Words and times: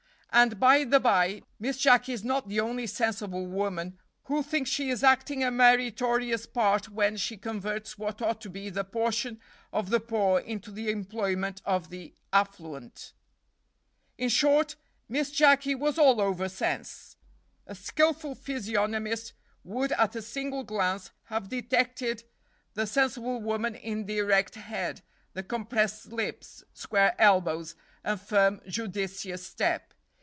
And, 0.33 0.61
by 0.61 0.85
the 0.85 1.01
by, 1.01 1.41
Miss 1.59 1.77
Jacky 1.77 2.13
is 2.13 2.23
not 2.23 2.47
the 2.47 2.61
only 2.61 2.87
sensible 2.87 3.45
woman 3.45 3.99
who 4.27 4.41
thinks 4.41 4.69
she 4.69 4.89
is 4.89 5.03
acting 5.03 5.43
a 5.43 5.51
meritorious 5.51 6.45
part 6.45 6.87
when 6.87 7.17
she 7.17 7.35
converts 7.35 7.97
what 7.97 8.21
ought 8.21 8.39
to 8.39 8.49
be 8.49 8.69
the 8.69 8.85
portion 8.85 9.41
of 9.73 9.89
the 9.89 9.99
poor 9.99 10.39
into 10.39 10.71
the 10.71 10.89
employment 10.89 11.61
of 11.65 11.89
the 11.89 12.13
affluent. 12.31 13.11
"In 14.17 14.29
short, 14.29 14.77
Min 15.09 15.25
Jacky 15.25 15.75
was 15.75 15.99
all 15.99 16.21
over 16.21 16.47
sense. 16.47 17.17
A 17.67 17.75
skilful 17.75 18.33
physiognomist 18.33 19.33
would 19.65 19.91
at 19.91 20.15
a 20.15 20.21
single 20.21 20.63
glance 20.63 21.11
have 21.25 21.49
detected 21.49 22.23
the 22.73 22.87
sensible 22.87 23.41
woman 23.41 23.75
in 23.75 24.05
the 24.05 24.19
erect 24.19 24.55
head, 24.55 25.01
the 25.33 25.43
compressed 25.43 26.13
lips, 26.13 26.63
square 26.73 27.15
elbows, 27.19 27.75
and 28.05 28.21
firm, 28.21 28.61
judicious 28.65 29.45
step. 29.45 29.93